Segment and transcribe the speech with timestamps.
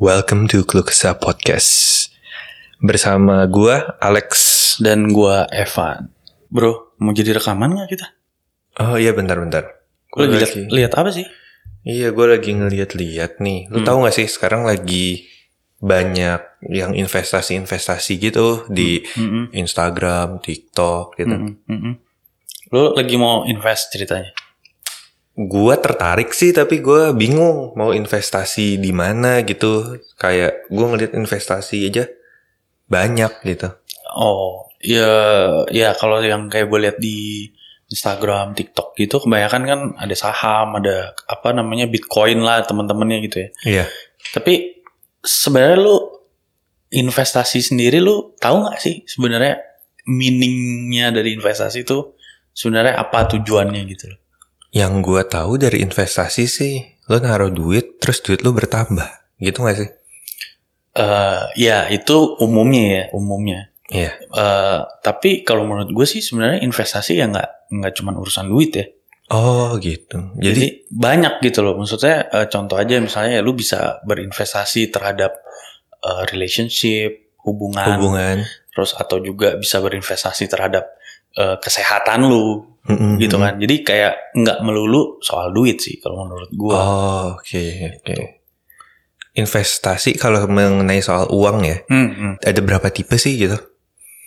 [0.00, 2.08] Welcome to Klukesa Podcast.
[2.80, 4.32] Bersama gua Alex.
[4.80, 6.08] dan gua Evan.
[6.48, 8.06] Bro, mau jadi rekaman nggak kita?
[8.80, 9.84] Oh iya bentar-bentar.
[10.10, 11.26] Lu Gua lagi lihat, lihat apa sih?
[11.80, 13.68] Iya, gue lagi ngeliat-liat nih.
[13.68, 13.86] Lu Hmm.
[13.86, 15.24] tahu gak sih sekarang lagi
[15.76, 21.32] banyak yang investasi-investasi gitu di Mm-mm, Instagram, TikTok gitu.
[21.32, 21.94] mm-mm, mm-mm.
[22.70, 24.28] Lu lagi mau invest ceritanya?
[25.40, 29.96] Gua tertarik sih, tapi gua bingung mau investasi di mana gitu.
[30.20, 32.04] Kayak gua ngeliat investasi aja
[32.90, 33.70] banyak gitu.
[34.10, 35.06] Oh, ya,
[35.70, 37.46] ya kalau yang kayak gue lihat di
[37.86, 43.48] Instagram, TikTok gitu, kebanyakan kan ada saham, ada apa namanya Bitcoin lah teman-temannya gitu ya.
[43.62, 43.84] Iya.
[44.34, 44.82] Tapi
[45.22, 45.96] sebenarnya lu
[46.90, 49.62] investasi sendiri lu tahu nggak sih sebenarnya
[50.10, 52.18] meaningnya dari investasi itu
[52.50, 54.18] sebenarnya apa tujuannya gitu loh?
[54.70, 56.74] Yang gua tahu dari investasi sih,
[57.10, 59.90] lo naruh duit, terus duit lo bertambah, gitu gak sih?
[60.90, 63.70] Eh, ya itu umumnya ya umumnya.
[63.90, 64.12] Iya.
[64.14, 68.86] Eh, tapi kalau menurut gue sih sebenarnya investasi ya nggak nggak cuma urusan duit ya.
[69.30, 70.34] Oh gitu.
[70.38, 71.78] Jadi, Jadi, banyak gitu loh.
[71.78, 75.38] Maksudnya eh, contoh aja misalnya ya lu bisa berinvestasi terhadap
[76.02, 78.36] eh, relationship, hubungan, hubungan
[78.70, 80.90] terus atau juga bisa berinvestasi terhadap
[81.34, 83.20] eh, kesehatan lu Mm-mm.
[83.20, 83.60] gitu kan.
[83.60, 86.72] Jadi kayak nggak melulu soal duit sih kalau menurut gue.
[86.72, 87.64] Oh oke
[88.00, 88.14] oke.
[89.30, 92.32] Investasi kalau mengenai soal uang ya, Hmm, hmm.
[92.42, 93.54] ada berapa tipe sih gitu?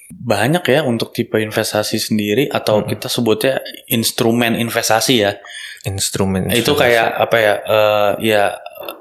[0.09, 2.87] Banyak ya untuk tipe investasi sendiri atau Hmm.
[2.87, 3.59] kita sebutnya
[3.89, 5.35] instrumen investasi ya.
[5.83, 6.47] Instrumen.
[6.49, 7.53] Itu kayak apa ya?
[7.59, 8.43] eh, ya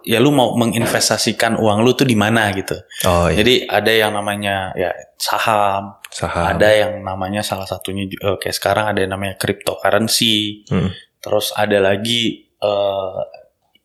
[0.02, 2.74] ya lu mau menginvestasikan uang lu tuh di mana gitu.
[3.06, 3.40] Oh iya.
[3.42, 6.56] Jadi ada yang namanya ya saham, Saham.
[6.56, 10.66] ada yang namanya salah satunya eh, kayak sekarang ada yang namanya cryptocurrency.
[10.68, 10.90] Hmm.
[11.22, 13.18] Terus ada lagi eh,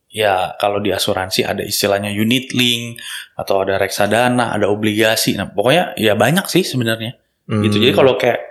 [0.08, 2.98] ya kalau di asuransi ada istilahnya unit link
[3.36, 5.36] atau ada reksadana, ada obligasi.
[5.36, 7.14] Nah, pokoknya ya banyak sih sebenarnya
[7.48, 7.64] Hmm.
[7.64, 7.80] gitu.
[7.80, 8.44] Jadi kalau kayak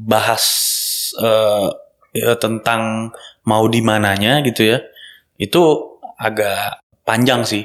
[0.00, 0.44] bahas
[1.20, 1.68] eh,
[2.16, 3.12] ya tentang
[3.44, 4.78] mau di mananya gitu ya,
[5.36, 5.62] itu
[6.20, 7.64] agak panjang sih.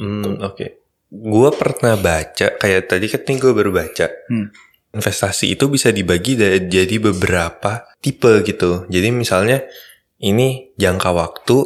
[0.00, 0.66] Hmm, oke.
[1.14, 4.08] Gua pernah baca kayak tadi kan gue baru baca.
[4.32, 4.48] Hmm.
[4.94, 6.34] Investasi itu bisa dibagi
[6.64, 8.86] jadi beberapa tipe gitu.
[8.88, 9.62] Jadi misalnya
[10.18, 11.56] ini jangka waktu,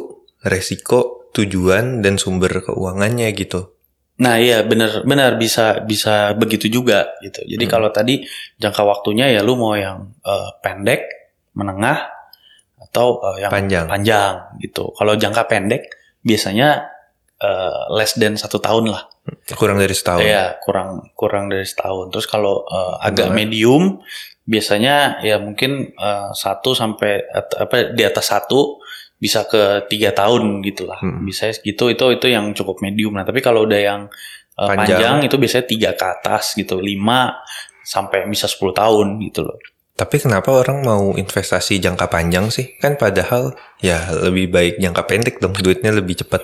[0.43, 3.73] resiko, tujuan dan sumber keuangannya gitu.
[4.19, 7.39] Nah iya benar benar bisa bisa begitu juga gitu.
[7.47, 7.71] Jadi Hmm.
[7.71, 8.25] kalau tadi
[8.59, 11.05] jangka waktunya ya lu mau yang eh, pendek,
[11.55, 12.09] menengah
[12.81, 13.85] atau eh, yang Panjang.
[13.87, 14.89] panjang gitu.
[14.97, 15.83] Kalau jangka pendek
[16.21, 16.89] biasanya
[17.39, 19.07] eh, less than satu tahun lah.
[19.55, 20.21] Kurang dari setahun.
[20.25, 22.09] Iya kurang kurang dari setahun.
[22.11, 23.37] Terus kalau eh, agak Benar.
[23.37, 23.83] medium
[24.43, 28.81] biasanya ya mungkin eh, satu sampai at- apa di atas satu
[29.19, 30.99] bisa ke tiga tahun gitulah.
[30.99, 31.27] Hmm.
[31.27, 33.13] Bisa gitu itu itu yang cukup medium.
[33.15, 34.01] Nah tapi kalau udah yang
[34.55, 34.99] eh, Panjang.
[34.99, 35.17] panjang.
[35.27, 37.39] itu biasanya tiga ke atas gitu, lima
[37.89, 39.57] sampai bisa 10 tahun gitu loh.
[39.99, 42.79] Tapi kenapa orang mau investasi jangka panjang sih?
[42.79, 43.51] Kan padahal
[43.83, 46.39] ya lebih baik jangka pendek dong, duitnya lebih cepat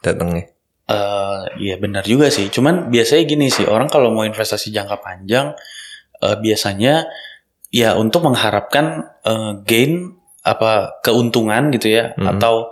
[0.00, 0.48] datangnya.
[0.88, 2.48] Eh iya benar juga sih.
[2.48, 5.52] Cuman biasanya gini sih, orang kalau mau investasi jangka panjang
[6.24, 7.04] eh, biasanya
[7.68, 12.38] ya untuk mengharapkan eh, gain apa keuntungan gitu ya Mhm.
[12.38, 12.70] atau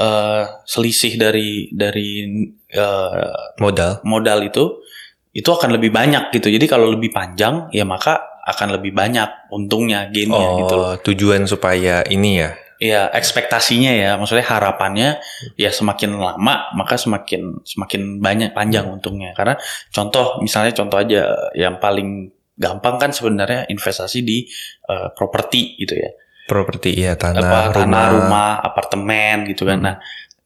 [0.00, 2.26] eh, selisih dari dari
[2.72, 4.00] eh, Modal.
[4.02, 4.82] modal itu
[5.30, 6.50] itu akan lebih banyak gitu.
[6.50, 10.86] Jadi kalau lebih panjang ya maka akan lebih banyak untungnya gainnya gitu loh.
[10.92, 12.50] Oh, tujuan supaya ini ya.
[12.80, 15.20] Ya ekspektasinya ya, maksudnya harapannya
[15.60, 19.36] ya semakin lama maka semakin semakin banyak panjang untungnya.
[19.36, 19.60] Karena
[19.92, 24.48] contoh misalnya contoh aja yang paling gampang kan sebenarnya investasi di
[24.88, 26.10] eh, properti gitu ya,
[26.48, 27.76] Properti ya tanah, apa rumah.
[27.76, 29.76] tanah, rumah, apartemen gitu kan.
[29.80, 29.86] Hmm.
[29.86, 29.96] Nah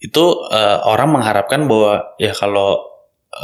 [0.02, 2.82] itu eh, orang mengharapkan bahwa ya kalau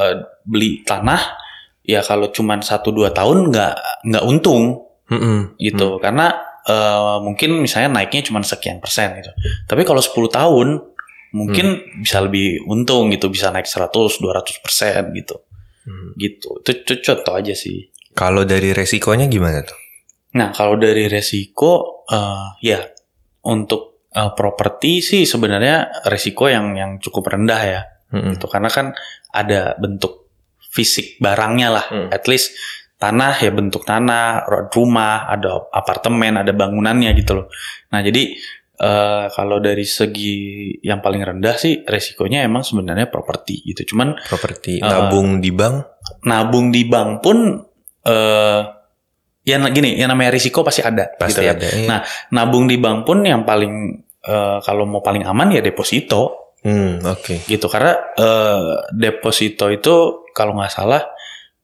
[0.02, 1.39] eh, beli tanah
[1.82, 3.74] ya kalau cuman satu dua tahun nggak
[4.04, 5.56] nggak untung Mm-mm.
[5.56, 9.30] gitu karena eh, mungkin misalnya naiknya cuma sekian persen gitu
[9.64, 10.68] tapi kalau 10 tahun
[11.30, 12.02] mungkin Hmm.
[12.02, 15.38] bisa lebih untung gitu bisa naik 100 200 persen gitu
[15.80, 16.12] Hmm.
[16.14, 19.78] gitu itu itu contoh aja sih Kalau dari resikonya gimana tuh?
[20.30, 22.82] nah kalau dari resiko eh, ya
[23.42, 28.34] untuk eh, properti sih sebenarnya resiko yang yang cukup rendah ya Mm-mm.
[28.34, 28.86] gitu karena kan
[29.30, 30.19] ada bentuk
[30.70, 32.08] fisik barangnya lah Hmm.
[32.08, 32.54] at least
[32.96, 37.46] tanah ya bentuk tanah rumah ada apartemen ada bangunannya gitu loh
[37.88, 38.36] nah jadi
[38.76, 40.36] eh, kalau dari segi
[40.80, 45.76] yang paling rendah sih resikonya emang sebenarnya properti gitu cuman Properti Uh, nabung di bank.
[46.22, 47.38] nabung di bank pun
[48.00, 48.60] eh
[49.40, 51.56] ya gini yang namanya risiko pasti ada Pasti gitu kan.
[51.56, 51.68] ada.
[51.72, 51.88] iya.
[51.88, 52.00] Nah,
[52.30, 53.72] nabung di bank pun yang paling
[54.20, 57.44] eh, kalau mau paling aman ya deposito Hmm, oke.
[57.44, 58.60] gitu karena eh,
[58.92, 59.94] deposito itu
[60.30, 61.02] kalau nggak salah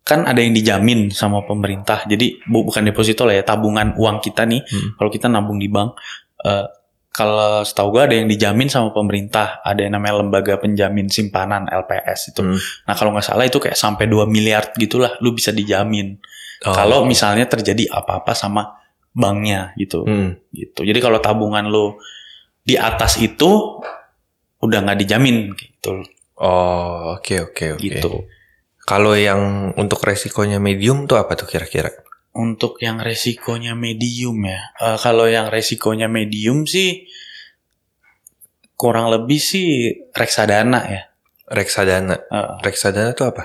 [0.00, 4.43] kan ada yang dijamin sama pemerintah jadi bu- bukan deposito lah ya tabungan uang kita
[4.43, 4.96] nih Hmm.
[4.96, 5.98] kalau kita nabung di bank
[6.40, 6.64] eh,
[7.10, 12.31] kalau setahu gue ada yang dijamin sama pemerintah ada yang namanya lembaga penjamin simpanan LPS
[12.31, 12.56] itu Hmm.
[12.82, 16.16] nah kalau nggak salah itu kayak sampai 2 miliar gitulah lu bisa dijamin
[16.58, 16.72] Oh.
[16.72, 20.40] kalau misalnya terjadi apa-apa sama banknya gitu Hmm.
[20.50, 22.00] gitu jadi kalau tabungan lu
[22.62, 23.76] di atas itu
[24.66, 26.02] udah nggak dijamin gitu
[26.36, 27.80] Oh, oke oke oke.
[27.80, 28.28] gitu
[28.84, 31.88] Kalau yang untuk resikonya medium tuh apa tuh kira-kira?
[32.36, 34.60] Untuk yang resikonya medium ya.
[34.76, 37.08] Eh, kalau yang resikonya medium sih
[38.76, 41.02] kurang lebih sih reksadana ya.
[41.48, 42.14] Reksadana.
[42.28, 43.44] Eh, Reksadana tuh apa?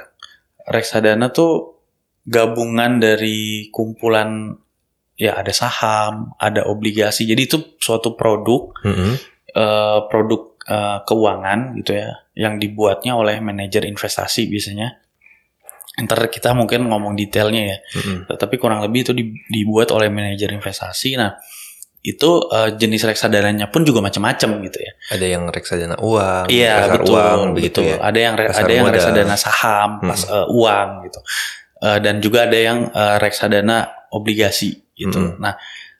[0.62, 1.80] reksadana tuh
[2.24, 4.56] gabungan dari kumpulan
[5.16, 7.26] ya ada saham, ada obligasi.
[7.26, 9.14] Jadi itu suatu produk Mm-mm.
[9.52, 14.96] eh, produk eh, keuangan gitu ya yang dibuatnya oleh manajer investasi biasanya.
[16.00, 17.78] Ntar kita mungkin ngomong detailnya ya.
[18.00, 18.18] Mm-mm.
[18.40, 21.20] tapi kurang lebih itu di- dibuat oleh manajer investasi.
[21.20, 21.36] Nah,
[22.02, 24.92] itu eh, jenis reksadananya pun juga macam-macam gitu ya.
[25.12, 27.96] Ada yang reksadana uang, Iya, pasar betul, uang, begitu ya.
[28.00, 28.96] Ada yang Pasar ada yang modal.
[28.98, 30.10] reksadana saham, Hmm.
[30.10, 31.20] pas eh, uang gitu.
[31.82, 33.78] Eh, dan juga ada yang eh, reksadana
[34.16, 35.20] obligasi gitu.
[35.20, 35.38] Hmm.
[35.38, 35.54] Nah,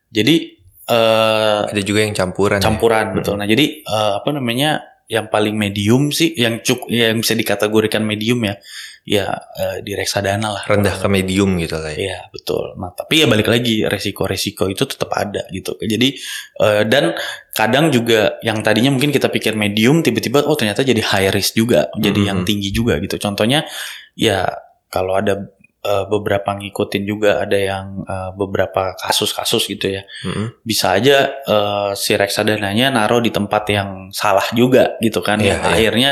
[0.10, 0.61] jadi
[0.92, 2.60] eh Ada juga yang campuran.
[2.60, 2.64] ya?
[2.64, 3.16] campuran Hmm.
[3.18, 3.36] betul.
[3.40, 4.72] Nah, jadi eh, apa namanya?
[5.12, 8.56] Yang paling medium sih yang cuk yang bisa dikategorikan medium ya.
[9.04, 9.28] Ya
[9.58, 10.64] eh, di reksadana lah.
[10.64, 12.00] Rendah ke medium gitu lah ya.
[12.00, 12.80] Iya betul.
[12.80, 15.76] Nah tapi ya balik lagi resiko-resiko itu tetap ada gitu.
[15.76, 16.16] Jadi
[16.58, 17.12] eh, dan
[17.52, 21.92] kadang juga yang tadinya mungkin kita pikir medium tiba-tiba oh ternyata jadi high risk juga,
[21.98, 22.28] jadi Mhm.
[22.32, 23.20] yang tinggi juga gitu.
[23.20, 23.68] Contohnya
[24.16, 24.48] ya
[24.88, 25.44] kalau ada
[25.82, 30.04] eh, beberapa ngikutin juga ada yang eh, beberapa kasus-kasus gitu ya.
[30.26, 30.62] Mm-mm.
[30.62, 35.42] Bisa aja eh, si reksadananya naruh di tempat yang salah juga gitu kan.
[35.42, 35.70] Iya, yang iya.
[35.74, 36.12] akhirnya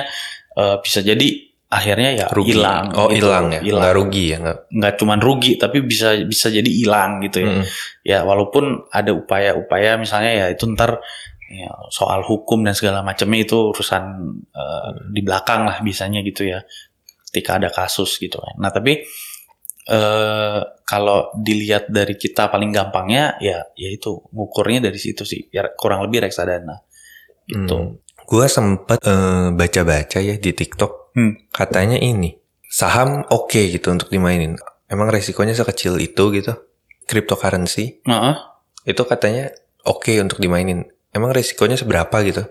[0.58, 2.58] eh, bisa jadi akhirnya ya Rugi.
[2.58, 2.86] hilang.
[2.98, 3.30] Oh, gitu.
[3.30, 3.62] hilang ya.
[3.62, 4.58] Hilang Nggak rugi ya, nggak.
[4.74, 7.50] nggak cuman rugi tapi bisa bisa jadi hilang gitu ya.
[7.54, 7.66] Mm-mm.
[8.02, 10.98] Ya walaupun ada upaya-upaya misalnya ya itu ntar
[11.46, 14.04] ya, soal hukum dan segala macamnya itu urusan
[14.50, 16.66] eh, di belakang lah bisanya gitu ya.
[17.30, 18.58] Ketika ada kasus gitu kan.
[18.58, 19.06] Nah tapi
[19.90, 25.50] eh kalau dilihat dari kita paling gampangnya ya ya itu ngukurnya dari situ sih.
[25.50, 26.86] Ya kurang lebih reksadana
[27.50, 27.78] gitu.
[27.78, 27.98] Hmm.
[28.30, 31.18] Gua sempet eh, baca-baca ya di TikTok.
[31.18, 31.34] Hmm.
[31.50, 32.38] Katanya ini
[32.70, 34.54] saham oke gitu untuk dimainin.
[34.86, 36.54] Emang resikonya sekecil itu gitu?
[37.10, 38.36] Cryptocurrency Heeh.
[38.86, 39.50] itu katanya
[39.90, 40.86] oke untuk dimainin.
[41.10, 42.46] Emang resikonya seberapa gitu?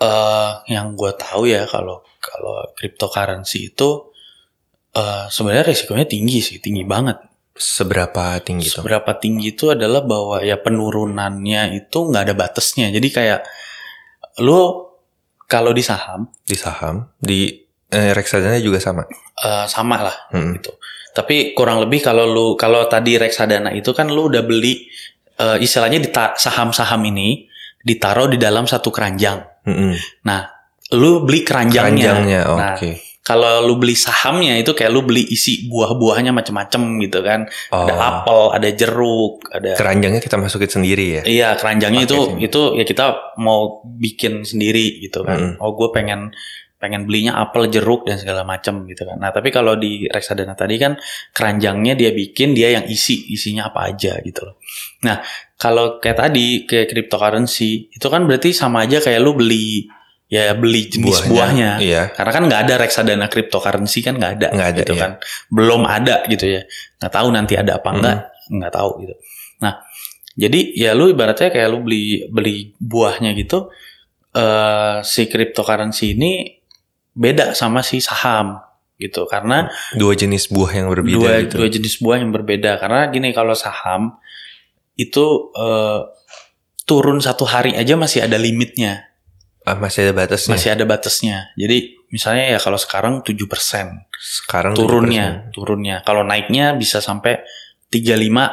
[0.00, 4.09] eh yang gue tahu ya kalau kalau cryptocurrency itu
[4.90, 7.18] eh sebenarnya risikonya tinggi sih, tinggi banget.
[7.54, 8.80] Seberapa tinggi tuh?
[8.80, 12.88] Seberapa tinggi itu adalah bahwa ya penurunannya itu nggak ada batasnya.
[12.88, 13.40] Jadi kayak
[14.40, 14.86] lu
[15.44, 17.50] kalau di saham Di saham, di
[17.90, 19.02] eh, reksadana juga sama.
[19.40, 20.56] eh, sama lah Hmm.
[20.56, 20.72] gitu.
[21.10, 24.86] Tapi kurang lebih kalau lu kalau tadi reksadana itu kan lu udah beli
[25.36, 27.50] eh, istilahnya di saham-saham ini
[27.82, 29.40] ditaruh di dalam satu keranjang.
[29.66, 29.92] Mm-mm.
[30.96, 32.12] Lu beli keranjangnya.
[32.14, 32.90] Keranjangnya, Nah, oke.
[33.30, 37.46] Kalau lu beli sahamnya itu kayak lu beli isi buah-buahnya macem-macem gitu kan.
[37.70, 41.22] Oh, Ada apel, ada jeruk, ada keranjangnya kita masukin sendiri ya?
[41.22, 42.46] Iya, keranjangnya Pakai itu sini.
[42.50, 43.06] itu ya kita
[43.38, 45.54] mau bikin sendiri gitu kan.
[45.54, 45.62] Mm.
[45.62, 46.34] Oh, gue pengen
[46.80, 49.20] pengen belinya apel, jeruk dan segala macam gitu kan.
[49.20, 50.96] Nah, tapi kalau di reksadana tadi kan
[51.30, 54.56] keranjangnya dia bikin, dia yang isi, isinya apa aja gitu loh.
[55.06, 55.20] Nah,
[55.60, 59.92] kalau kayak tadi kayak cryptocurrency itu kan berarti sama aja kayak lu beli
[60.30, 61.82] ya beli jenis buahnya.
[61.82, 62.14] Iya.
[62.14, 65.02] Karena kan nggak ada reksadana cryptocurrency kan nggak ada, Nggak ada, gitu iya.
[65.02, 65.12] kan,
[65.50, 66.62] belum ada gitu ya.
[67.02, 68.54] Nggak tahu nanti ada apa enggak, Mm-hmm.
[68.62, 69.14] nggak tahu gitu.
[69.60, 69.74] Nah,
[70.38, 73.74] jadi ya lu ibaratnya kayak lu beli beli buahnya gitu,
[74.38, 76.62] eh si cryptocurrency ini
[77.10, 78.62] beda sama si saham
[79.02, 79.66] gitu, karena
[79.98, 81.54] Dua jenis buah yang berbeda dua gitu.
[81.58, 82.78] dua jenis buah yang berbeda.
[82.78, 84.14] Karena gini kalau saham
[84.94, 86.00] itu eh,
[86.86, 89.09] turun satu hari aja masih ada limitnya
[89.66, 90.52] masih ada batasnya.
[90.56, 91.36] masih ada batasnya.
[91.54, 96.00] Jadi misalnya ya kalau sekarang 7% Sekarang turunnya, turunnya.
[96.02, 97.44] Kalau naiknya bisa sampai
[97.92, 98.50] 35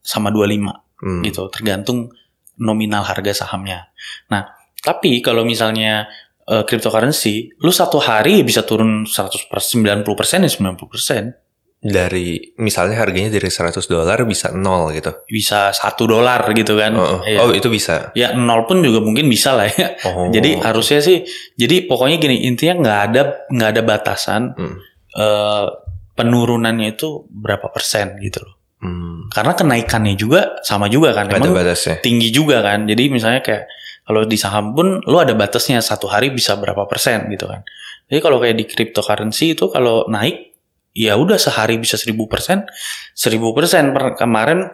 [0.00, 1.24] sama 25 Hmm.
[1.24, 2.12] gitu, tergantung
[2.60, 3.88] nominal harga sahamnya.
[4.28, 4.52] Nah,
[4.84, 6.04] tapi kalau misalnya
[6.44, 11.49] eh, cryptocurrency, lu satu hari bisa turun 100%, 90% ya 90%.
[11.80, 15.16] Dari misalnya harganya dari 100 dolar bisa nol gitu.
[15.24, 16.92] Bisa satu dolar gitu kan.
[16.92, 17.24] Oh.
[17.24, 17.40] Iya.
[17.40, 18.12] Oh, itu bisa.
[18.12, 19.96] Ya nol pun juga mungkin bisa lah ya.
[20.04, 20.28] Oh.
[20.28, 21.24] Jadi harusnya sih,
[21.56, 24.76] jadi pokoknya gini intinya nggak ada nggak ada batasan Hmm.
[25.16, 25.66] eh,
[26.12, 28.54] penurunannya itu berapa persen gitu loh.
[28.84, 29.32] Hmm.
[29.32, 31.96] Karena kenaikannya juga sama juga kan, Nggak ada batasnya.
[32.04, 32.84] tinggi juga kan.
[32.84, 33.64] Jadi misalnya kayak
[34.00, 37.62] Kalau di saham pun lu ada batasnya satu hari bisa berapa persen gitu kan.
[38.10, 40.49] Jadi kalau kayak di cryptocurrency itu kalau naik
[40.90, 42.66] ya udah sehari bisa 1000 persen,
[43.14, 44.66] 1000 persen kemarin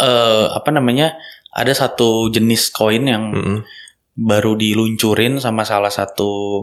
[0.00, 1.16] eh, apa namanya
[1.52, 3.58] ada satu jenis koin yang Mm-mm.
[4.12, 6.62] baru diluncurin sama salah satu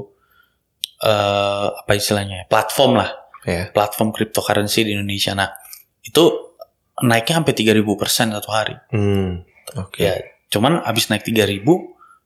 [1.04, 3.12] eh apa istilahnya ya, platform lah
[3.44, 3.68] Ya.
[3.76, 5.52] platform cryptocurrency di Indonesia nah
[6.00, 6.32] itu
[7.04, 9.44] naiknya sampai 3000 persen satu hari Hmm.
[9.76, 10.00] Oke.
[10.00, 10.16] ya
[10.48, 11.60] cuman abis naik 3000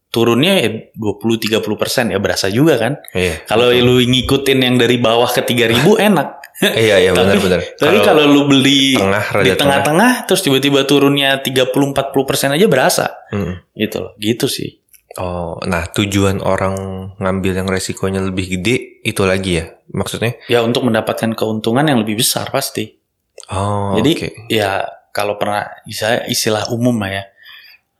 [0.08, 3.44] turunnya ya 20-30 persen ya berasa juga kan Iya.
[3.44, 7.62] kalau lu ngikutin yang dari bawah ke 3000 enak Iya iya benar benar.
[7.78, 13.54] tapi kalau lu beli tengah di tengah-tengah terus tiba-tiba turunnya 30-40 persen aja berasa Mm.
[13.76, 14.80] gitu loh gitu sih
[15.18, 16.78] Oh, nah tujuan orang
[17.18, 19.66] ngambil yang resikonya lebih gede itu lagi ya?
[19.90, 20.38] Maksudnya?
[20.46, 23.02] ya untuk mendapatkan keuntungan yang lebih besar pasti
[23.50, 24.30] Oh, Jadi oke.
[24.48, 27.24] ya kalau pernah bisa istilah umum lah ya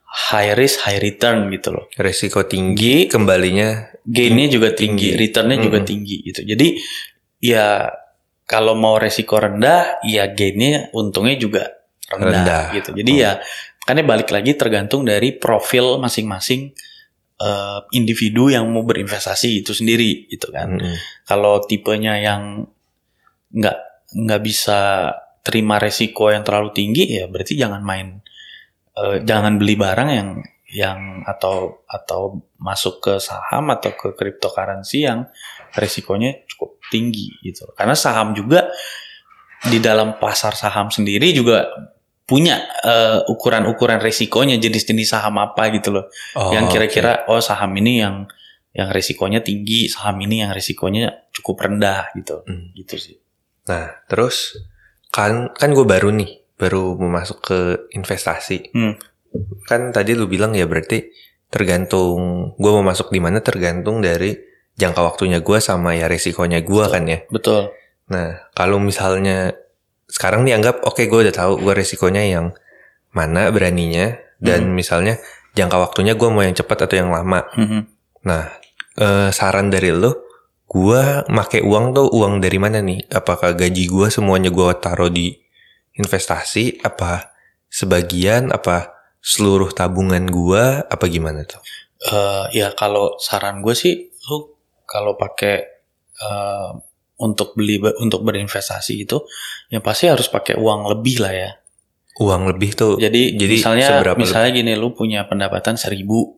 [0.08, 1.84] high risk high return gitu loh.
[1.94, 5.20] Resiko tinggi, kembalinya gainnya juga tinggi, Tinggi.
[5.20, 5.90] returnnya juga Mm-mm.
[5.92, 6.40] tinggi gitu.
[6.42, 6.68] Jadi
[7.44, 7.92] ya
[8.48, 11.62] kalau mau resiko rendah, ya gainnya untungnya juga
[12.08, 12.64] rendah, Rendah.
[12.72, 12.90] gitu.
[12.96, 13.20] Jadi Oh.
[13.20, 13.32] ya
[13.84, 16.72] makanya balik lagi tergantung dari profil masing-masing
[17.38, 20.74] eh, individu yang mau berinvestasi itu sendiri gitu kan.
[20.74, 20.96] Mm-mm.
[21.22, 22.64] Kalau tipenya yang
[23.48, 23.78] nggak
[24.18, 28.20] nggak bisa terima resiko yang terlalu tinggi ya berarti jangan main
[28.98, 30.30] eh, jangan beli barang yang
[30.68, 35.24] yang atau atau masuk ke saham atau ke cryptocurrency yang
[35.72, 37.64] resikonya cukup tinggi gitu.
[37.72, 38.68] Karena saham juga
[39.64, 41.66] di dalam pasar saham sendiri juga
[42.28, 48.04] punya eh, ukuran-ukuran resikonya jenis-jenis saham apa gitu loh Oh, yang kira-kira oh saham ini
[48.04, 48.28] yang
[48.76, 52.44] yang risikonya tinggi, saham ini yang risikonya cukup rendah gitu.
[52.44, 52.70] Hmm.
[52.76, 53.16] Gitu sih.
[53.66, 54.60] Nah, terus
[55.08, 57.58] kan kan gue baru nih, baru mau masuk ke
[57.94, 58.74] investasi.
[58.74, 58.98] Hmm.
[59.64, 61.08] Kan tadi lu bilang ya berarti
[61.48, 64.36] tergantung gue mau masuk di mana tergantung dari
[64.76, 67.24] jangka waktunya gue sama ya resikonya gue kan ya.
[67.30, 67.72] Betul.
[68.10, 69.54] Nah, kalau misalnya
[70.08, 72.56] sekarang dianggap oke gue udah tahu gue resikonya yang
[73.12, 75.18] mana beraninya dan misalnya
[75.58, 77.46] jangka waktunya gue mau yang cepat atau yang lama.
[77.58, 77.80] Mhm.
[78.26, 78.50] Nah,
[78.98, 80.26] eh, saran dari lo,
[80.70, 83.08] gue make uang tuh uang dari mana nih?
[83.10, 85.34] Apakah gaji gue semuanya gue taruh di
[85.98, 86.80] investasi?
[86.80, 87.34] Apa
[87.68, 88.54] sebagian?
[88.54, 90.64] Apa seluruh tabungan gue?
[90.86, 91.60] Apa gimana tuh?
[91.98, 94.54] Eh, ya kalau saran gue sih, lu
[94.86, 95.56] kalau pakai
[96.14, 96.70] eh,
[97.18, 99.18] untuk beli untuk berinvestasi itu,
[99.74, 101.50] yang pasti harus pakai uang lebih lah ya.
[102.18, 106.34] Uang lebih tuh Jadi, Jadi misalnya seberapa misalnya gini, lu punya pendapatan seribu,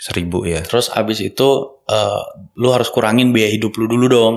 [0.00, 0.64] seribu ya?
[0.64, 1.48] terus abis itu
[1.88, 2.22] eh,
[2.60, 4.34] lu harus kurangin biaya hidup lu dulu dong.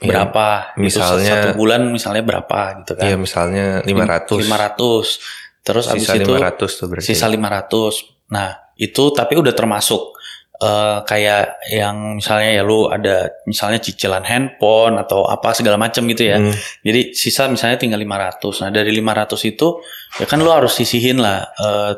[0.00, 0.08] Iya.
[0.08, 0.72] Berapa?
[0.80, 3.04] Gitu, Misalnya- satu bulan misalnya berapa gitu kan?
[3.04, 4.40] Iya misalnya 500.
[4.40, 5.20] 500.
[5.60, 7.06] Terus abis Sisa itu 500 tuh berarti.
[7.06, 7.94] sisa 500.
[8.32, 10.16] Nah, itu tapi udah termasuk
[10.56, 16.28] eh, kayak yang misalnya ya lu ada misalnya cicilan handphone atau apa segala macam gitu
[16.28, 16.36] ya.
[16.36, 18.60] Hmm, Jadi sisa misalnya tinggal 500.
[18.60, 19.80] Nah, dari 500 itu
[20.16, 21.92] ya kan lu harus sisihin lah eh,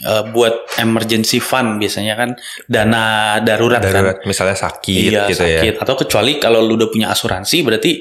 [0.00, 2.30] eh, buat emergency fund biasanya kan
[2.66, 3.94] dana darurat, kan.
[3.94, 5.60] darurat misalnya sakit Iya, gitu ya.
[5.62, 5.74] sakit.
[5.78, 7.92] Atau kecuali kalau lu udah punya asuransi berarti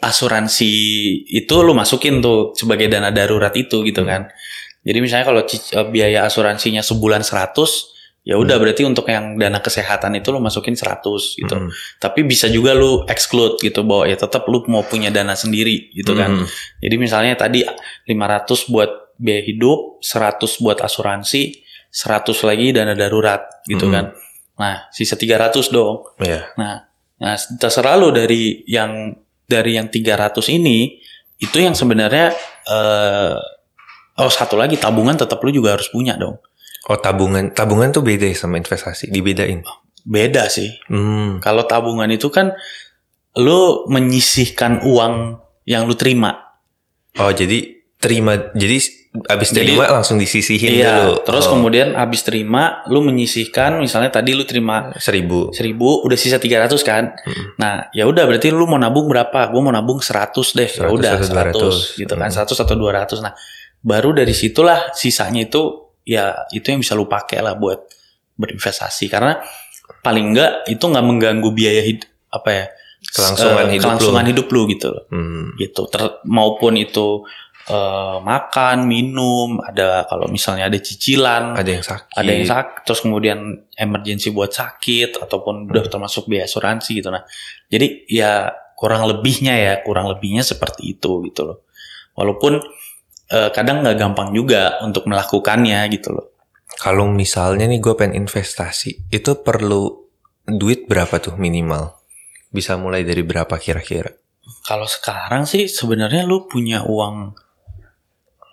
[0.00, 0.70] asuransi
[1.26, 4.10] itu lu masukin tuh sebagai dana darurat itu gitu Hmm.
[4.10, 4.22] kan.
[4.86, 7.94] Jadi misalnya kalau eh, biaya asuransinya sebulan 100
[8.26, 11.54] ya udah berarti untuk yang dana kesehatan itu lu masukin 100 gitu.
[11.54, 11.70] Hmm.
[11.96, 16.14] Tapi bisa juga lu exclude gitu bahwa ya tetap lu mau punya dana sendiri gitu
[16.14, 16.42] kan.
[16.42, 16.46] Hmm.
[16.82, 23.88] Jadi misalnya tadi 500 buat biaya hidup, 100 buat asuransi, 100 lagi dana darurat gitu
[23.88, 23.94] Hmm.
[23.94, 24.04] kan.
[24.56, 26.04] Nah, sisa 300 dong.
[26.20, 26.52] Iya.
[26.56, 26.84] Nah,
[27.16, 29.12] nah terserah lu dari yang
[29.44, 30.96] dari yang 300 ini
[31.36, 32.32] itu yang sebenarnya
[32.66, 33.36] eh
[34.16, 36.40] oh satu lagi tabungan tetap lu juga harus punya dong.
[36.88, 39.60] Oh tabungan, tabungan tuh beda ya sama investasi, dibedain.
[40.06, 40.70] Beda sih.
[40.88, 41.42] Hmm.
[41.42, 42.54] Kalau tabungan itu kan
[43.36, 45.36] lu menyisihkan uang
[45.68, 46.56] yang lu terima.
[47.20, 47.75] Oh jadi
[48.06, 48.78] terima, jadi
[49.26, 51.24] abis Jadi- terima langsung disisihin Iya, dulu.
[51.24, 55.48] terus Oh, kemudian habis terima lu menyisihkan misalnya tadi lu terima seribu.
[55.50, 57.16] seribu udah sisa 300 kan.
[57.16, 57.44] Hmm.
[57.56, 59.48] Nah, ya udah berarti lu mau nabung berapa?
[59.48, 60.68] Gue mau nabung 100 deh.
[60.68, 61.96] Ya 100 udah atau 100 200.
[61.96, 62.28] gitu kan.
[62.28, 62.36] Hmm.
[62.44, 63.18] 100 atau 200.
[63.18, 63.32] Nah,
[63.80, 65.62] baru dari situlah sisanya itu
[66.04, 67.88] ya itu yang bisa lu pakai lah buat
[68.34, 69.40] berinvestasi karena
[70.02, 72.66] paling enggak itu nggak mengganggu biaya hidup apa ya?
[73.06, 74.30] Kelangsungan eh, hidup kelangsungan lu.
[74.34, 75.04] hidup lu gitu loh.
[75.08, 75.54] Hmm.
[75.56, 75.82] Gitu.
[75.88, 77.22] Ter- maupun itu
[77.66, 82.14] eh, makan, minum, ada kalau misalnya ada cicilan, Ada yang sakit.
[82.14, 83.38] ada yang sakit terus kemudian
[83.74, 87.26] emergency buat sakit ataupun udah termasuk biaya asuransi gitu nah
[87.66, 88.32] jadi ya
[88.78, 91.58] kurang lebihnya ya kurang lebihnya seperti itu gitu loh
[92.14, 92.62] walaupun
[93.28, 96.26] eh, kadang nggak gampang juga untuk melakukannya gitu loh
[96.76, 99.96] Kalau misalnya nih gue pengen investasi, itu perlu
[100.44, 101.96] duit berapa tuh minimal?
[102.52, 104.12] Bisa mulai dari berapa kira-kira?
[104.62, 107.32] Kalau sekarang sih sebenarnya lu punya uang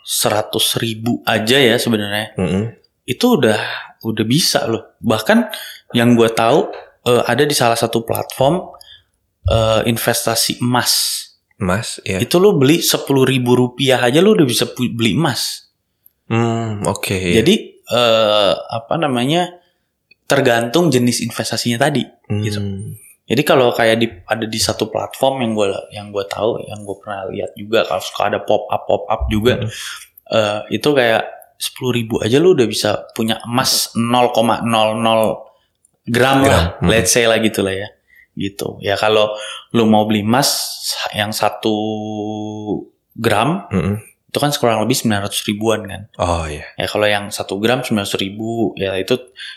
[0.03, 2.75] seratus ribu aja ya sebenarnya Mm-mm.
[3.07, 3.59] itu udah
[4.03, 4.99] udah bisa loh.
[4.99, 5.47] Bahkan
[5.95, 6.69] yang gue tahu
[7.07, 8.75] eh, ada di salah satu platform
[9.47, 11.23] eh, investasi emas.
[11.63, 12.19] Mas, ya.
[12.19, 15.71] Itu lu beli sepuluh ribu rupiah aja lu udah bisa beli emas.
[16.27, 17.15] Hmm, oke.
[17.15, 17.39] ya.
[17.39, 19.55] Jadi eh, apa namanya
[20.27, 22.03] tergantung jenis investasinya tadi.
[22.43, 22.59] gitu.
[23.23, 26.83] Hmm, Jadi kalau kayak di ada di satu platform yang gue yang gue tahu, yang
[26.83, 29.69] gue pernah lihat juga kalau suka ada pop up pop up juga, Mhm.
[30.35, 31.23] eh, itu kayak
[31.55, 35.47] sepuluh ribu aja lu udah bisa punya emas 0,00
[36.03, 36.89] gram, lah, Gram, mhm.
[36.91, 37.87] let's say lah gitu lah ya,
[38.35, 38.75] gitu.
[38.83, 39.31] Ya kalau
[39.71, 40.75] lu mau beli emas
[41.15, 41.71] yang satu
[43.15, 43.95] gram mm-mm.
[44.33, 46.01] Itu kan kurang lebih 900 ribuan kan.
[46.17, 46.65] Oh ya.
[46.73, 49.13] Ya kalau yang satu gram 900 ribu ya itu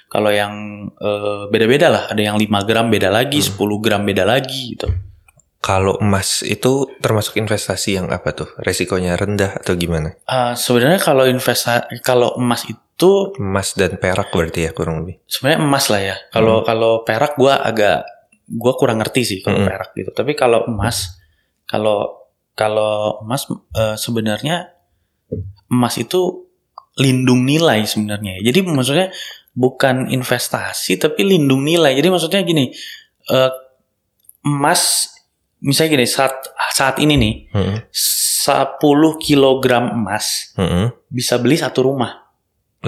[0.06, 0.52] kalau yang
[0.92, 2.02] eh, beda-beda lah.
[2.12, 3.56] Ada yang 5 gram beda lagi, Hmm.
[3.56, 4.92] 10 gram beda lagi gitu.
[5.56, 8.52] Kalau emas itu termasuk investasi yang apa tuh?
[8.60, 10.12] Resikonya rendah atau gimana?
[10.22, 12.84] Eh, sebenarnya kalau investasi kalau emas itu
[13.36, 15.20] Emas dan perak berarti ya kurang lebih.
[15.24, 16.16] sebenarnya emas lah ya.
[16.30, 18.04] Kalau kalau perak gua agak
[18.46, 19.68] gua kurang ngerti sih kalau Hmm.
[19.68, 20.12] perak gitu.
[20.12, 21.16] Tapi kalau emas
[21.64, 22.15] kalau
[22.56, 24.72] kalau emas eh, sebenarnya
[25.68, 26.48] emas itu
[26.96, 28.40] lindung nilai sebenarnya.
[28.40, 29.12] Jadi maksudnya
[29.52, 31.92] bukan investasi tapi lindung nilai.
[31.92, 32.72] Jadi maksudnya gini,
[33.28, 33.52] eh,
[34.42, 35.12] emas
[35.60, 36.34] misalnya gini saat
[36.72, 37.78] saat ini nih Mm-mm.
[37.92, 38.80] 10
[39.20, 40.92] kilogram emas Mm-mm.
[41.12, 42.25] bisa beli satu rumah.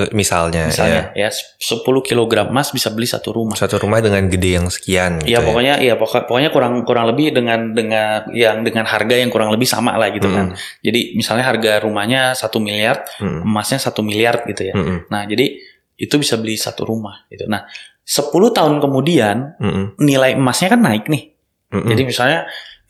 [0.08, 3.52] Misalnya, Misalnya ya 10 kilogram emas bisa beli satu rumah.
[3.52, 5.18] ya, satu rumah dengan gede yang sekian.
[5.18, 5.46] Gitu Iya ya.
[5.46, 9.64] pokoknya iya pokok- pokoknya kurang kurang lebih dengan dengan yang dengan harga yang kurang lebih
[9.64, 10.52] sama lah gitu kan.
[10.52, 10.80] Mm-mm.
[10.80, 13.42] Jadi misalnya harga rumahnya satu miliar, Mm-mm.
[13.42, 14.74] emasnya satu miliar gitu ya.
[14.74, 15.10] Mm-mm.
[15.10, 15.58] Nah jadi
[15.96, 17.44] itu bisa beli satu rumah gitu.
[17.44, 17.66] Nah
[18.02, 19.98] 10 tahun kemudian Mm-mm.
[19.98, 21.34] nilai emasnya kan naik nih.
[21.74, 21.88] Mm-mm.
[21.88, 22.40] Jadi misalnya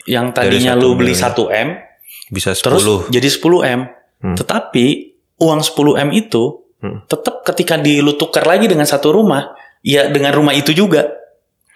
[0.05, 1.13] yang tadinya satu lu beli.
[1.13, 1.69] 1 m
[2.29, 3.09] bisa terus 10.
[3.09, 3.81] jadi 10 m.
[4.19, 4.35] Hmm.
[4.35, 4.87] Tetapi
[5.39, 7.03] uang 10 m itu Hmm.
[7.11, 9.51] tetap ketika di lu tukar lagi dengan satu rumah,
[9.83, 11.11] ya dengan rumah itu juga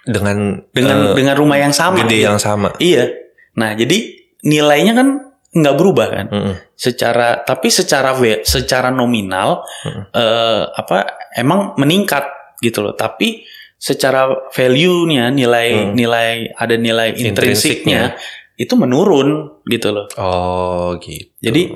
[0.07, 2.03] dengan dengan eh, dengan rumah yang sama.
[2.07, 2.29] gede gitu.
[2.31, 2.71] yang sama.
[2.79, 3.11] Iya.
[3.59, 3.99] Nah, jadi
[4.47, 5.09] nilainya kan
[5.53, 6.27] nggak berubah kan?
[6.31, 6.55] Mm-mm.
[6.79, 8.15] Secara tapi secara
[8.47, 10.05] secara nominal Mm-mm.
[10.15, 10.97] eh, apa
[11.35, 12.25] emang meningkat
[12.63, 12.95] gitu loh.
[12.95, 13.43] Tapi
[13.75, 15.99] secara value-nya nilai Hmm.
[15.99, 18.15] nilai ada nilai intrinsiknya
[18.55, 20.07] itu menurun gitu loh.
[20.15, 21.27] Oh gitu.
[21.43, 21.75] Jadi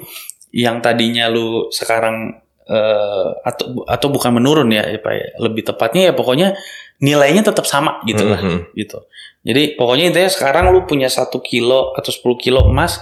[0.54, 6.12] yang tadinya lu sekarang eh, atau atau bukan menurun ya, apa ya, lebih tepatnya ya
[6.12, 6.58] pokoknya
[6.98, 8.74] nilainya tetap sama gitu lah Mhm.
[8.74, 9.04] gitu.
[9.46, 12.98] Jadi pokoknya intinya sekarang lu punya satu kilo atau 10 kilo emas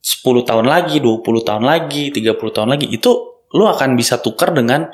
[0.00, 3.10] 10 tahun lagi, 20 tahun lagi, 30 tahun lagi itu
[3.52, 4.88] lu akan bisa tukar dengan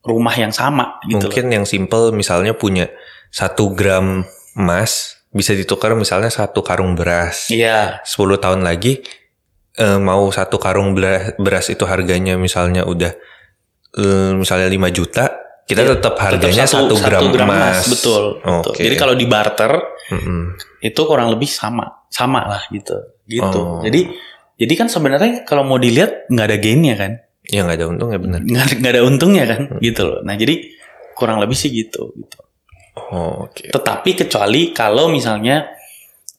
[0.00, 2.88] rumah yang sama gitu Mungkin yang simple misalnya punya
[3.28, 4.24] satu gram
[4.56, 7.46] emas bisa ditukar misalnya satu karung beras.
[7.48, 7.54] loh.
[7.54, 9.04] Iya, 10 tahun lagi
[9.80, 13.12] eh, mau satu karung beras, beras itu harganya misalnya udah
[13.92, 15.24] eh, misalnya 5 juta,
[15.64, 17.88] kita Iya, tetap tetap harganya satu, gram, emas.
[17.88, 18.70] Betul, betul.
[18.70, 18.80] Oke.
[18.80, 19.72] Jadi kalau di barter
[20.10, 20.42] Mm-mm.
[20.80, 22.94] itu kurang lebih sama, sama lah gitu.
[23.24, 23.58] Gitu.
[23.58, 23.80] Oh.
[23.80, 24.10] Jadi
[24.54, 27.12] jadi kan sebenarnya kalau mau dilihat nggak ada gainnya kan,
[27.46, 28.40] Ya nggak ada untung ya benar.
[28.42, 29.80] nggak ada- untungnya kan, Hmm.
[29.80, 30.20] gitu loh.
[30.20, 30.54] Nah jadi
[31.12, 32.12] kurang lebih sih gitu.
[32.14, 32.38] gitu.
[33.10, 33.70] Oh, Oke.
[33.70, 35.66] Tetapi kecuali kalau misalnya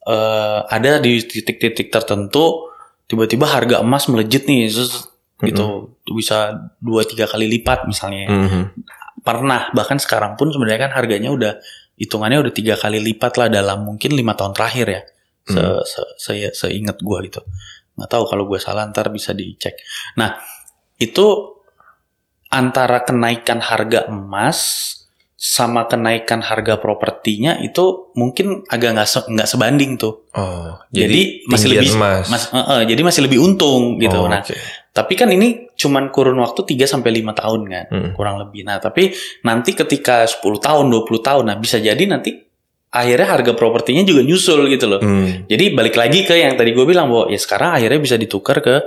[0.01, 2.70] eh, ada di titik-titik tertentu
[3.11, 5.11] tiba-tiba harga emas melejit nih, terus
[5.43, 8.31] gitu bisa dua tiga kali lipat misalnya.
[8.31, 8.61] Mhm.
[9.21, 11.53] Pernah bahkan sekarang pun sebenarnya kan harganya udah
[11.99, 15.01] hitungannya udah tiga kali lipat lah dalam mungkin lima tahun terakhir ya.
[15.43, 15.81] Se, Hmm.
[15.83, 17.41] se, se- seingat gue gitu.
[17.97, 19.75] Nggak tahu kalau gue salah ntar bisa dicek.
[20.15, 20.37] Nah
[20.97, 21.57] itu
[22.47, 24.59] antara kenaikan harga emas
[25.41, 30.29] sama kenaikan harga propertinya itu mungkin agak nggak se- nggak sebanding tuh.
[30.37, 32.25] Oh, Jadi, masih tinggian lebih emas.
[32.29, 34.21] mas, eh, eh, jadi masih lebih untung gitu.
[34.21, 34.53] Oh, Nah, oke.
[34.93, 38.09] tapi kan ini cuman kurun waktu 3 sampai 5 tahun kan, Mm.
[38.13, 38.61] kurang lebih.
[38.61, 42.37] Nah, tapi nanti ketika 10 tahun, 20 tahun, nah bisa jadi nanti
[42.87, 44.99] akhirnya harga propertinya juga nyusul gitu loh.
[44.99, 45.47] Hmm.
[45.47, 48.83] Jadi balik lagi ke yang tadi gue bilang bahwa ya sekarang akhirnya bisa ditukar ke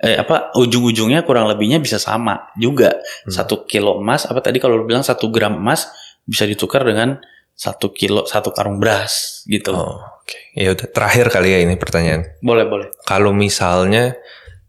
[0.00, 2.96] eh, apa ujung-ujungnya kurang lebihnya bisa sama juga.
[3.24, 3.32] Hmm.
[3.32, 5.88] Satu kilo emas apa tadi kalau lu bilang satu gram emas
[6.26, 7.20] bisa ditukar dengan
[7.56, 9.72] satu kilo satu karung beras gitu.
[9.72, 10.38] Oh, oke.
[10.52, 12.36] Ya udah terakhir kali ya ini pertanyaan.
[12.44, 12.88] Boleh boleh.
[13.08, 14.12] Kalau misalnya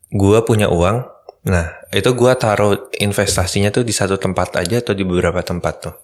[0.08, 1.04] gua punya uang,
[1.44, 5.96] nah itu gua taruh investasinya tuh di satu tempat aja atau di beberapa tempat tuh?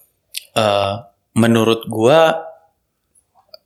[0.60, 0.94] Eh,
[1.40, 2.52] menurut gua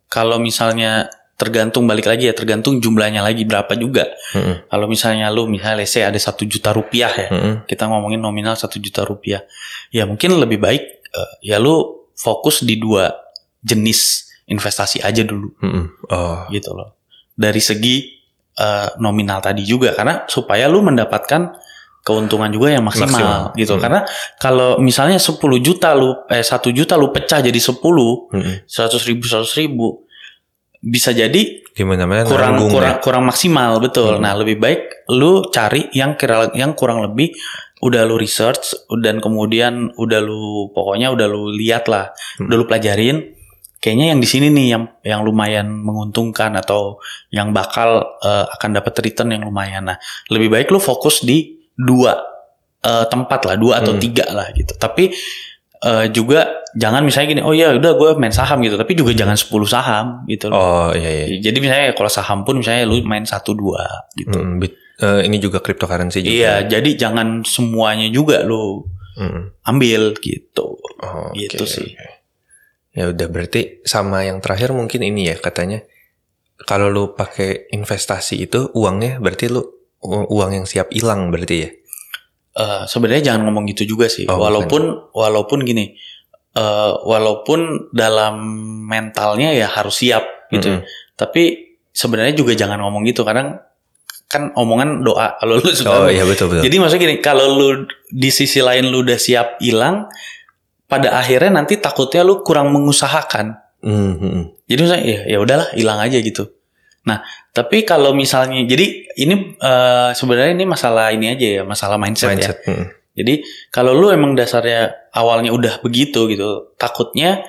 [0.07, 4.09] kalau misalnya tergantung balik lagi ya, tergantung jumlahnya lagi berapa juga.
[4.33, 4.67] Mm-mm.
[4.73, 7.53] Kalau misalnya lu misalnya let's say ada satu juta rupiah ya, Mm-mm.
[7.69, 9.45] kita ngomongin nominal satu juta rupiah,
[9.93, 10.81] ya mungkin lebih baik
[11.13, 13.13] eh, ya lu fokus di dua
[13.61, 16.09] jenis investasi aja dulu Mm-mm.
[16.09, 16.49] Oh.
[16.49, 16.97] gitu loh.
[17.37, 18.17] Dari segi
[18.57, 21.53] eh, nominal tadi juga karena supaya lu mendapatkan
[22.01, 23.41] keuntungan juga yang maksimal, Maksimal.
[23.59, 23.75] gitu.
[23.75, 23.83] Hmm.
[23.83, 23.99] Karena
[24.39, 28.63] kalau misalnya 10 juta lu eh 1 juta lu pecah jadi 10, Mm-mm.
[28.63, 30.06] 100 ribu 100 ribu
[30.79, 33.01] bisa jadi Di mana-mana kurang kurang ya.
[33.01, 34.17] kurang maksimal betul.
[34.17, 34.23] Hmm.
[34.25, 37.33] Nah, lebih baik lu cari yang kira yang kurang lebih
[37.77, 42.09] udah lu research dan kemudian udah lu pokoknya udah lu lihat lah,
[42.41, 42.49] Hmm.
[42.49, 43.17] udah lu pelajarin
[43.77, 46.97] kayaknya yang di sini nih yang yang lumayan menguntungkan atau
[47.29, 49.85] yang bakal eh, akan dapat return yang lumayan.
[49.85, 49.97] Nah,
[50.33, 52.17] lebih baik lu fokus di dua
[52.81, 54.01] eh, tempat lah, dua atau Hmm.
[54.01, 54.73] tiga lah gitu.
[54.73, 55.13] Tapi
[55.77, 59.33] eh, juga jangan misalnya gini, oh ya udah gue main saham gitu, tapi juga jangan
[59.33, 60.53] 10 saham gitu.
[60.53, 61.41] Oh iya iya.
[61.41, 63.81] Jadi misalnya kalau saham pun misalnya lu main satu dua
[64.13, 64.37] gitu.
[64.37, 66.31] Mm, bit- eh, ini juga cryptocurrency juga.
[66.31, 68.85] Iya, jadi jangan semuanya juga lu
[69.17, 69.41] Mm.
[69.65, 70.77] ambil gitu.
[71.01, 71.89] Oh, Gitu sih.
[71.89, 72.07] oke.
[72.93, 75.81] Ya udah berarti sama yang terakhir mungkin ini ya katanya
[76.61, 79.61] kalau lu pakai investasi itu uangnya berarti lu
[80.05, 81.69] uang yang siap hilang berarti ya.
[82.57, 84.25] Eh, Sebenarnya jangan ngomong gitu juga sih.
[84.25, 85.93] Oh, walaupun walaupun gini,
[86.57, 88.41] eh, walaupun dalam
[88.89, 90.81] mentalnya ya harus siap gitu.
[90.81, 90.83] Mm-mm.
[91.13, 93.21] Tapi sebenarnya juga jangan ngomong gitu.
[93.21, 93.61] Kadang
[94.27, 96.03] kan omongan doa kalau lu suka.
[96.03, 96.67] Oh iya betul betul.
[96.67, 97.69] Jadi maksudnya gini, kalau lu
[98.11, 100.11] di sisi lain lu udah siap hilang,
[100.83, 103.55] pada akhirnya nanti takutnya lu kurang mengusahakan.
[103.79, 104.43] Mm, mm, mm.
[104.67, 106.43] Jadi misalnya ya ya udahlah hilang aja gitu.
[107.07, 107.23] Nah,
[107.55, 112.51] tapi kalau misalnya jadi ini eh, sebenarnya ini masalah ini aja ya, masalah mindset, ya.
[112.51, 112.57] Mindset.
[113.17, 113.41] Jadi
[113.73, 117.41] kalau lu emang dasarnya awalnya udah begitu gitu, takutnya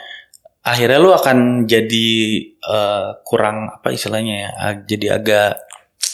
[0.65, 2.09] akhirnya lu akan jadi
[2.49, 4.51] eh, kurang apa istilahnya ya,
[4.89, 5.51] jadi agak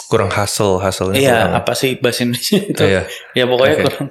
[0.04, 1.52] Kurang hustle hustle-nya iya kurang.
[1.64, 2.82] apa sih bahasa Indonesia itu?
[2.84, 3.02] Iya.
[3.32, 3.84] Ya pokoknya Oke.
[3.88, 4.06] kurang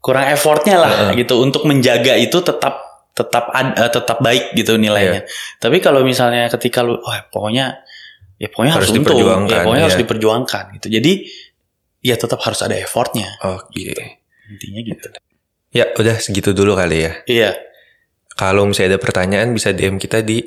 [0.00, 1.24] kurang effortnya lah Heeh.
[1.24, 2.74] gitu untuk menjaga itu tetap
[3.16, 5.24] tetap ad- eh, tetap baik gitu nilainya.
[5.58, 7.82] Tapi kalau misalnya ketika lu, oh pokoknya
[8.36, 10.02] ya pokoknya harus, Harus untung, diperjuangkan, ya pokoknya harus iya.
[10.04, 10.86] diperjuangkan gitu.
[10.92, 11.12] Jadi
[12.00, 14.19] ya tetap harus ada effortnya Oke.
[14.50, 15.06] Intinya gitu.
[15.70, 17.22] Ya udah segitu dulu kali ya.
[17.30, 17.54] Iya.
[18.34, 20.42] Kalau misalnya ada pertanyaan bisa DM kita di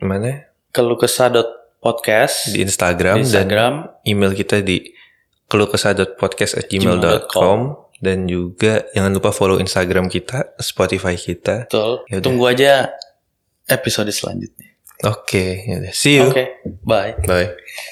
[0.00, 0.48] mana?
[0.72, 1.28] Keluh kesah
[1.82, 4.94] podcast Di Instagram, di Instagram dan email kita di
[5.50, 7.58] keluhkesah.podcast@gmail.com
[8.02, 11.68] dan juga jangan lupa follow Instagram kita, Spotify kita.
[11.68, 12.02] betul.
[12.08, 12.24] Yaudah.
[12.24, 12.90] Tunggu aja
[13.68, 14.72] episode selanjutnya.
[15.02, 15.92] Oke, yaudah.
[15.94, 16.26] see you.
[16.30, 16.48] Oke,
[16.86, 17.14] bye.
[17.26, 17.54] Bye.